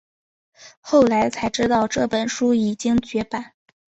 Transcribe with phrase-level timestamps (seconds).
[0.79, 3.53] 后来才知道这本书已经绝版